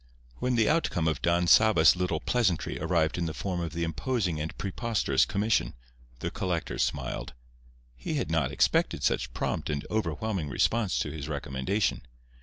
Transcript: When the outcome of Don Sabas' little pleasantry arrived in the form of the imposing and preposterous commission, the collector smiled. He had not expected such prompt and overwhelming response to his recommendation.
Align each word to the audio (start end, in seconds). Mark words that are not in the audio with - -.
When 0.37 0.55
the 0.55 0.67
outcome 0.67 1.07
of 1.07 1.21
Don 1.21 1.45
Sabas' 1.45 1.95
little 1.95 2.19
pleasantry 2.19 2.79
arrived 2.79 3.19
in 3.19 3.27
the 3.27 3.35
form 3.35 3.59
of 3.61 3.71
the 3.73 3.83
imposing 3.83 4.41
and 4.41 4.57
preposterous 4.57 5.25
commission, 5.25 5.75
the 6.21 6.31
collector 6.31 6.79
smiled. 6.79 7.33
He 7.95 8.15
had 8.15 8.31
not 8.31 8.51
expected 8.51 9.03
such 9.03 9.31
prompt 9.35 9.69
and 9.69 9.85
overwhelming 9.91 10.49
response 10.49 10.97
to 11.01 11.11
his 11.11 11.27
recommendation. 11.27 12.01